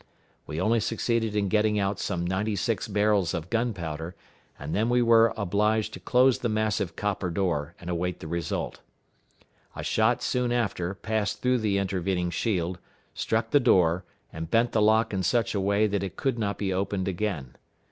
We 0.47 0.59
only 0.59 0.79
succeeded 0.79 1.35
in 1.35 1.47
getting 1.47 1.77
out 1.77 1.99
some 1.99 2.25
ninety 2.25 2.55
six 2.55 2.87
barrels 2.87 3.35
of 3.35 3.51
powder, 3.51 4.15
and 4.57 4.73
then 4.73 4.89
we 4.89 5.03
were 5.03 5.31
obliged 5.37 5.93
to 5.93 5.99
close 5.99 6.39
the 6.39 6.49
massive 6.49 6.95
copper 6.95 7.29
door, 7.29 7.75
and 7.79 7.87
await 7.87 8.19
the 8.19 8.25
result. 8.27 8.79
A 9.75 9.83
shot 9.83 10.23
soon 10.23 10.51
after 10.51 10.95
passed 10.95 11.43
through 11.43 11.59
the 11.59 11.77
intervening 11.77 12.31
shield, 12.31 12.79
struck 13.13 13.51
the 13.51 13.59
door, 13.59 14.03
and 14.33 14.49
bent 14.49 14.71
the 14.71 14.81
lock 14.81 15.13
in 15.13 15.21
such 15.21 15.53
a 15.53 15.61
way 15.61 15.85
that 15.85 16.01
it 16.01 16.15
could 16.15 16.39
not 16.39 16.57
be 16.57 16.73
opened 16.73 17.07
again. 17.07 17.55